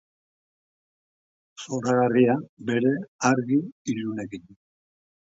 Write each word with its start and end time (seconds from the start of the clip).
Zoragarria 1.65 2.37
bere 2.69 2.93
argi 3.29 3.59
ilunekin. 3.95 4.49